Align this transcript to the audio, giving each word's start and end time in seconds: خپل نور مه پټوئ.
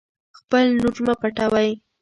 خپل 0.37 0.65
نور 0.79 0.95
مه 1.05 1.13
پټوئ. 1.19 1.69